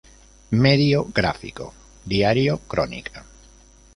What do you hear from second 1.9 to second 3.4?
Diario Crónica.